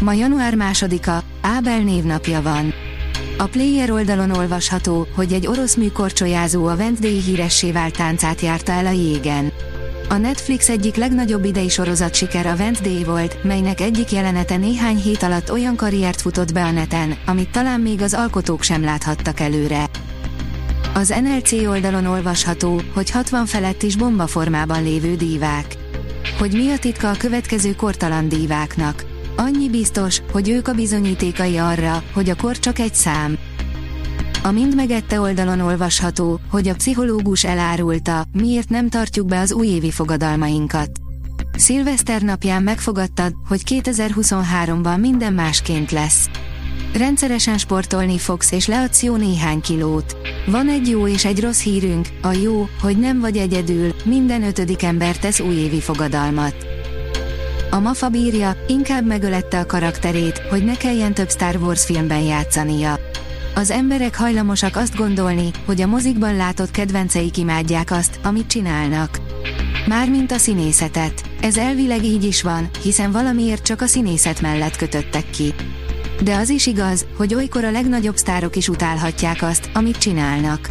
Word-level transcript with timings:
Ma 0.00 0.12
január 0.12 0.54
másodika, 0.54 1.22
Ábel 1.40 1.80
névnapja 1.80 2.42
van. 2.42 2.74
A 3.38 3.44
Player 3.44 3.90
oldalon 3.90 4.30
olvasható, 4.30 5.06
hogy 5.14 5.32
egy 5.32 5.46
orosz 5.46 5.74
műkorcsolyázó 5.74 6.66
a 6.66 6.74
Wednesday 6.74 7.20
híressé 7.20 7.72
vált 7.72 7.96
táncát 7.96 8.40
járta 8.40 8.72
el 8.72 8.86
a 8.86 8.90
jégen. 8.90 9.52
A 10.08 10.14
Netflix 10.14 10.68
egyik 10.68 10.96
legnagyobb 10.96 11.44
idei 11.44 11.68
sorozat 11.68 12.14
siker 12.14 12.46
a 12.46 12.54
Wednesday 12.54 13.04
volt, 13.04 13.44
melynek 13.44 13.80
egyik 13.80 14.10
jelenete 14.10 14.56
néhány 14.56 14.96
hét 14.96 15.22
alatt 15.22 15.52
olyan 15.52 15.76
karriert 15.76 16.20
futott 16.20 16.52
be 16.52 16.64
a 16.64 16.70
neten, 16.70 17.16
amit 17.26 17.50
talán 17.50 17.80
még 17.80 18.02
az 18.02 18.14
alkotók 18.14 18.62
sem 18.62 18.84
láthattak 18.84 19.40
előre. 19.40 19.84
Az 20.94 21.14
NLC 21.22 21.52
oldalon 21.52 22.06
olvasható, 22.06 22.80
hogy 22.94 23.10
60 23.10 23.46
felett 23.46 23.82
is 23.82 23.96
bombaformában 23.96 24.82
lévő 24.82 25.14
dívák. 25.14 25.76
Hogy 26.38 26.52
mi 26.52 26.70
a 26.70 26.78
titka 26.78 27.10
a 27.10 27.16
következő 27.18 27.74
kortalan 27.74 28.28
díváknak? 28.28 29.07
Annyi 29.40 29.68
biztos, 29.68 30.22
hogy 30.32 30.48
ők 30.48 30.68
a 30.68 30.72
bizonyítékai 30.72 31.56
arra, 31.56 32.02
hogy 32.12 32.30
a 32.30 32.34
kor 32.34 32.58
csak 32.58 32.78
egy 32.78 32.94
szám. 32.94 33.38
A 34.42 34.50
Mind 34.50 34.74
megette 34.74 35.20
oldalon 35.20 35.60
olvasható, 35.60 36.40
hogy 36.50 36.68
a 36.68 36.74
pszichológus 36.74 37.44
elárulta, 37.44 38.24
miért 38.32 38.68
nem 38.68 38.88
tartjuk 38.88 39.26
be 39.26 39.40
az 39.40 39.52
újévi 39.52 39.90
fogadalmainkat. 39.90 40.90
Szilveszter 41.56 42.22
napján 42.22 42.62
megfogadtad, 42.62 43.32
hogy 43.48 43.62
2023-ban 43.64 45.00
minden 45.00 45.32
másként 45.32 45.90
lesz. 45.90 46.28
Rendszeresen 46.94 47.58
sportolni 47.58 48.18
fogsz 48.18 48.52
és 48.52 48.66
leadsz 48.66 49.02
jó 49.02 49.16
néhány 49.16 49.60
kilót. 49.60 50.16
Van 50.46 50.68
egy 50.68 50.88
jó 50.88 51.08
és 51.08 51.24
egy 51.24 51.40
rossz 51.40 51.62
hírünk, 51.62 52.08
a 52.22 52.32
jó, 52.32 52.68
hogy 52.80 52.98
nem 52.98 53.20
vagy 53.20 53.36
egyedül, 53.36 53.94
minden 54.04 54.42
ötödik 54.42 54.82
ember 54.82 55.16
tesz 55.16 55.40
újévi 55.40 55.80
fogadalmat. 55.80 56.77
A 57.70 57.78
Mafa 57.78 58.08
bírja, 58.08 58.56
inkább 58.66 59.06
megölette 59.06 59.58
a 59.58 59.66
karakterét, 59.66 60.38
hogy 60.38 60.64
ne 60.64 60.76
kelljen 60.76 61.14
több 61.14 61.30
Star 61.30 61.56
Wars 61.56 61.84
filmben 61.84 62.20
játszania. 62.20 62.98
Az 63.54 63.70
emberek 63.70 64.16
hajlamosak 64.16 64.76
azt 64.76 64.96
gondolni, 64.96 65.50
hogy 65.66 65.80
a 65.80 65.86
mozikban 65.86 66.36
látott 66.36 66.70
kedvenceik 66.70 67.36
imádják 67.36 67.90
azt, 67.90 68.20
amit 68.22 68.46
csinálnak. 68.46 69.18
Mármint 69.86 70.32
a 70.32 70.38
színészetet. 70.38 71.22
Ez 71.40 71.56
elvileg 71.56 72.04
így 72.04 72.24
is 72.24 72.42
van, 72.42 72.68
hiszen 72.82 73.12
valamiért 73.12 73.62
csak 73.62 73.80
a 73.80 73.86
színészet 73.86 74.40
mellett 74.40 74.76
kötöttek 74.76 75.30
ki. 75.30 75.54
De 76.22 76.36
az 76.36 76.48
is 76.48 76.66
igaz, 76.66 77.06
hogy 77.16 77.34
olykor 77.34 77.64
a 77.64 77.70
legnagyobb 77.70 78.16
sztárok 78.16 78.56
is 78.56 78.68
utálhatják 78.68 79.42
azt, 79.42 79.70
amit 79.74 79.98
csinálnak. 79.98 80.70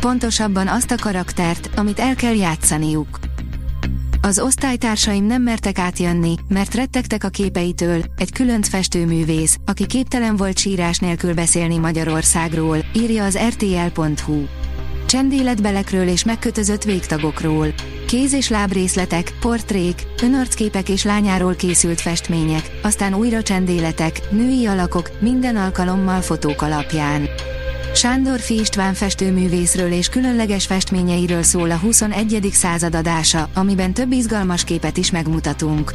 Pontosabban 0.00 0.68
azt 0.68 0.90
a 0.90 0.96
karaktert, 1.00 1.70
amit 1.76 1.98
el 1.98 2.14
kell 2.14 2.34
játszaniuk. 2.34 3.18
Az 4.24 4.38
osztálytársaim 4.38 5.24
nem 5.24 5.42
mertek 5.42 5.78
átjönni, 5.78 6.34
mert 6.48 6.74
rettegtek 6.74 7.24
a 7.24 7.28
képeitől, 7.28 8.02
egy 8.16 8.32
különc 8.32 8.68
festőművész, 8.68 9.56
aki 9.66 9.86
képtelen 9.86 10.36
volt 10.36 10.58
sírás 10.58 10.98
nélkül 10.98 11.34
beszélni 11.34 11.78
Magyarországról, 11.78 12.78
írja 12.94 13.24
az 13.24 13.38
rtl.hu. 13.38 14.44
Csendéletbelekről 15.06 16.08
és 16.08 16.24
megkötözött 16.24 16.82
végtagokról. 16.82 17.66
Kéz- 18.06 18.32
és 18.32 18.48
lábrészletek, 18.48 19.32
portrék, 19.40 20.06
önarcképek 20.22 20.88
és 20.88 21.04
lányáról 21.04 21.54
készült 21.54 22.00
festmények, 22.00 22.70
aztán 22.82 23.14
újra 23.14 23.42
csendéletek, 23.42 24.20
női 24.30 24.66
alakok, 24.66 25.10
minden 25.20 25.56
alkalommal 25.56 26.20
fotók 26.20 26.62
alapján. 26.62 27.28
Sándor 27.94 28.40
Fi 28.40 28.58
István 28.58 28.94
festőművészről 28.94 29.92
és 29.92 30.08
különleges 30.08 30.66
festményeiről 30.66 31.42
szól 31.42 31.70
a 31.70 31.76
21. 31.76 32.48
század 32.52 32.94
adása, 32.94 33.48
amiben 33.54 33.94
több 33.94 34.12
izgalmas 34.12 34.64
képet 34.64 34.96
is 34.96 35.10
megmutatunk. 35.10 35.94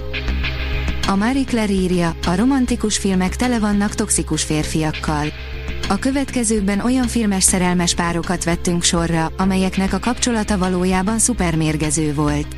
A 1.08 1.16
Marie 1.16 1.44
Claire 1.44 1.74
írja, 1.74 2.16
a 2.26 2.36
romantikus 2.36 2.98
filmek 2.98 3.36
tele 3.36 3.60
vannak 3.60 3.96
toxikus 3.96 4.44
férfiakkal. 4.44 5.28
A 5.90 5.98
következőkben 5.98 6.80
olyan 6.80 7.08
filmes 7.08 7.44
szerelmes 7.44 7.94
párokat 7.94 8.44
vettünk 8.44 8.84
sorra, 8.84 9.32
amelyeknek 9.38 9.94
a 9.94 10.00
kapcsolata 10.00 10.58
valójában 10.58 11.20
szupermérgező 11.20 12.14
volt. 12.14 12.56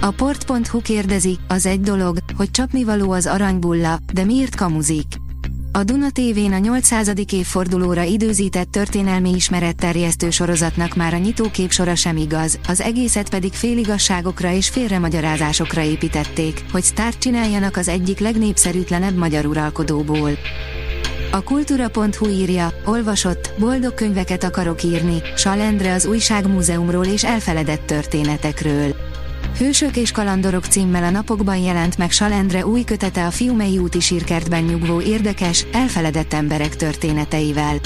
A 0.00 0.10
port.hu 0.10 0.80
kérdezi, 0.82 1.38
az 1.48 1.66
egy 1.66 1.80
dolog, 1.80 2.18
hogy 2.36 2.50
csapnivaló 2.50 3.10
az 3.10 3.26
aranybulla, 3.26 3.98
de 4.12 4.24
miért 4.24 4.54
kamuzik? 4.54 5.06
A 5.78 5.84
Duna 5.84 6.10
TV-n 6.10 6.52
a 6.52 6.58
800. 6.58 7.12
évfordulóra 7.32 8.02
időzített 8.02 8.70
történelmi 8.70 9.30
ismeretterjesztő 9.30 10.30
sorozatnak 10.30 10.94
már 10.94 11.14
a 11.14 11.16
nyitókép 11.16 11.70
sora 11.70 11.94
sem 11.94 12.16
igaz, 12.16 12.58
az 12.68 12.80
egészet 12.80 13.30
pedig 13.30 13.52
féligasságokra 13.52 14.52
és 14.52 14.68
félremagyarázásokra 14.68 15.82
építették, 15.82 16.64
hogy 16.72 16.82
sztárt 16.82 17.18
csináljanak 17.18 17.76
az 17.76 17.88
egyik 17.88 18.18
legnépszerűtlenebb 18.18 19.16
magyar 19.16 19.46
uralkodóból. 19.46 20.30
A 21.30 21.42
kultúra.hu 21.42 22.28
írja, 22.28 22.72
olvasott, 22.84 23.52
boldog 23.58 23.94
könyveket 23.94 24.44
akarok 24.44 24.82
írni, 24.82 25.22
Salendre 25.36 25.92
az 25.92 26.06
újságmúzeumról 26.06 27.06
és 27.06 27.24
elfeledett 27.24 27.86
történetekről. 27.86 28.94
Hősök 29.56 29.96
és 29.96 30.12
kalandorok 30.12 30.64
címmel 30.64 31.04
a 31.04 31.10
napokban 31.10 31.56
jelent 31.56 31.98
meg 31.98 32.10
Salendre 32.10 32.66
új 32.66 32.84
kötete 32.84 33.26
a 33.26 33.30
Fiumei 33.30 33.78
úti 33.78 34.00
sírkertben 34.00 34.62
nyugvó 34.62 35.00
érdekes, 35.00 35.66
elfeledett 35.72 36.32
emberek 36.32 36.76
történeteivel. 36.76 37.76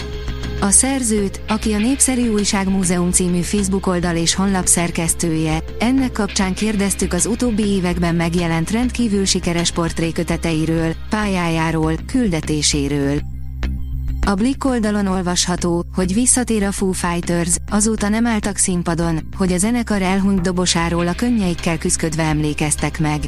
A 0.60 0.70
szerzőt, 0.70 1.40
aki 1.48 1.72
a 1.72 1.78
Népszerű 1.78 2.28
Újságmúzeum 2.28 3.10
című 3.10 3.40
Facebook 3.40 3.86
oldal 3.86 4.16
és 4.16 4.34
honlap 4.34 4.66
szerkesztője, 4.66 5.58
ennek 5.78 6.12
kapcsán 6.12 6.54
kérdeztük 6.54 7.12
az 7.12 7.26
utóbbi 7.26 7.66
években 7.66 8.14
megjelent 8.14 8.70
rendkívül 8.70 9.24
sikeres 9.24 9.70
portréköteteiről, 9.70 10.94
pályájáról, 11.08 11.94
küldetéséről. 12.06 13.31
A 14.26 14.34
Blick 14.34 14.64
oldalon 14.64 15.06
olvasható, 15.06 15.84
hogy 15.94 16.14
visszatér 16.14 16.62
a 16.62 16.72
Foo 16.72 16.92
Fighters, 16.92 17.56
azóta 17.70 18.08
nem 18.08 18.26
álltak 18.26 18.56
színpadon, 18.56 19.20
hogy 19.36 19.52
a 19.52 19.58
zenekar 19.58 20.02
elhunyt 20.02 20.40
dobosáról 20.40 21.08
a 21.08 21.12
könnyeikkel 21.12 21.78
küzdködve 21.78 22.22
emlékeztek 22.22 23.00
meg. 23.00 23.20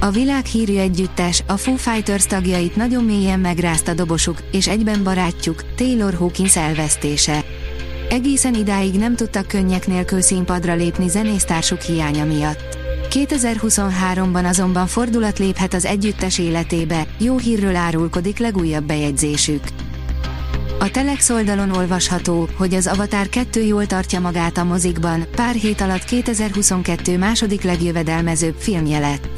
A 0.00 0.10
világhírű 0.10 0.76
együttes, 0.76 1.42
a 1.46 1.56
Foo 1.56 1.76
Fighters 1.76 2.26
tagjait 2.26 2.76
nagyon 2.76 3.04
mélyen 3.04 3.40
megrázta 3.40 3.94
dobosuk, 3.94 4.38
és 4.52 4.68
egyben 4.68 5.02
barátjuk, 5.02 5.74
Taylor 5.74 6.14
Hawkins 6.14 6.56
elvesztése. 6.56 7.44
Egészen 8.10 8.54
idáig 8.54 8.94
nem 8.94 9.16
tudtak 9.16 9.46
könnyek 9.46 9.86
nélkül 9.86 10.20
színpadra 10.20 10.74
lépni 10.74 11.08
zenésztársuk 11.08 11.80
hiánya 11.80 12.24
miatt. 12.24 12.78
2023-ban 13.10 14.48
azonban 14.48 14.86
fordulat 14.86 15.38
léphet 15.38 15.74
az 15.74 15.84
együttes 15.84 16.38
életébe, 16.38 17.06
jó 17.18 17.38
hírről 17.38 17.76
árulkodik 17.76 18.38
legújabb 18.38 18.84
bejegyzésük. 18.84 19.62
A 20.78 20.90
Telex 20.90 21.30
oldalon 21.30 21.70
olvasható, 21.70 22.48
hogy 22.56 22.74
az 22.74 22.86
Avatar 22.86 23.28
2 23.28 23.62
jól 23.62 23.86
tartja 23.86 24.20
magát 24.20 24.58
a 24.58 24.64
mozikban, 24.64 25.26
pár 25.36 25.54
hét 25.54 25.80
alatt 25.80 26.04
2022 26.04 27.18
második 27.18 27.62
legjövedelmezőbb 27.62 28.54
filmje 28.58 28.98
lett. 28.98 29.28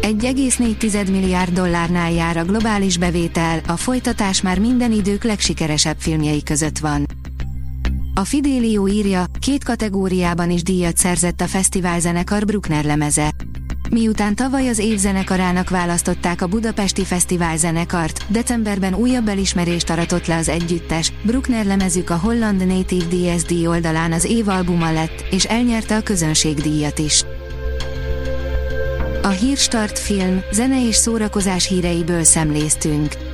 1,4 0.00 1.10
milliárd 1.10 1.52
dollárnál 1.52 2.12
jár 2.12 2.36
a 2.36 2.44
globális 2.44 2.98
bevétel, 2.98 3.60
a 3.66 3.76
folytatás 3.76 4.42
már 4.42 4.58
minden 4.58 4.92
idők 4.92 5.24
legsikeresebb 5.24 5.96
filmjei 5.98 6.42
között 6.42 6.78
van. 6.78 7.06
A 8.14 8.24
Fidelio 8.24 8.88
írja, 8.88 9.24
két 9.40 9.64
kategóriában 9.64 10.50
is 10.50 10.62
díjat 10.62 10.96
szerzett 10.96 11.40
a 11.40 11.46
fesztivál 11.46 12.00
zenekar 12.00 12.44
Bruckner 12.44 12.84
lemeze. 12.84 13.34
Miután 13.90 14.34
tavaly 14.34 14.68
az 14.68 14.78
év 14.78 14.98
zenekarának 14.98 15.70
választották 15.70 16.42
a 16.42 16.46
Budapesti 16.46 17.04
Fesztivál 17.04 17.56
zenekart, 17.56 18.24
decemberben 18.28 18.94
újabb 18.94 19.28
elismerést 19.28 19.90
aratott 19.90 20.26
le 20.26 20.36
az 20.36 20.48
együttes, 20.48 21.12
Bruckner 21.22 21.64
lemezük 21.64 22.10
a 22.10 22.16
Holland 22.16 22.66
Native 22.66 23.04
DSD 23.04 23.66
oldalán 23.66 24.12
az 24.12 24.24
év 24.24 24.48
albuma 24.48 24.92
lett, 24.92 25.24
és 25.30 25.44
elnyerte 25.44 25.96
a 25.96 26.02
közönségdíjat 26.02 26.98
is. 26.98 27.24
A 29.22 29.28
Hírstart 29.28 29.98
film, 29.98 30.40
zene 30.52 30.86
és 30.86 30.94
szórakozás 30.94 31.68
híreiből 31.68 32.24
szemléztünk. 32.24 33.33